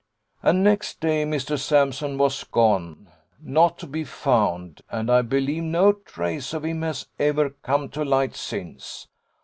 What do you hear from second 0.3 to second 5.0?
'And next day Mr Sampson was gone: not to be found: